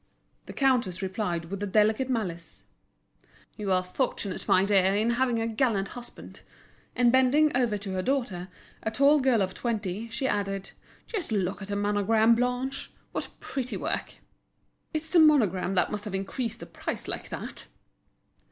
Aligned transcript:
The 0.47 0.53
countess 0.53 1.03
replied 1.03 1.45
with 1.51 1.71
delicate 1.71 2.09
malice: 2.09 2.63
"You 3.55 3.71
are 3.71 3.83
fortunate, 3.83 4.47
my 4.47 4.65
dear, 4.65 4.95
in 4.95 5.11
having 5.11 5.39
a 5.39 5.45
gallant 5.47 5.89
husband." 5.89 6.39
And 6.95 7.11
bending 7.11 7.55
over 7.55 7.77
to 7.77 7.91
her 7.91 8.01
daughter, 8.01 8.47
a 8.81 8.89
tall 8.89 9.19
girl 9.19 9.43
of 9.43 9.53
twenty, 9.53 10.09
she 10.09 10.27
added: 10.27 10.71
"Just 11.05 11.31
look 11.31 11.61
at 11.61 11.67
the 11.67 11.75
monogram, 11.75 12.33
Blanche. 12.33 12.89
What 13.11 13.27
pretty 13.39 13.77
work! 13.77 14.15
It's 14.91 15.11
the 15.13 15.19
monogram 15.19 15.75
that 15.75 15.91
must 15.91 16.05
have 16.05 16.15
increased 16.15 16.61
the 16.61 16.65
price 16.65 17.07
like 17.07 17.29
that." 17.29 17.67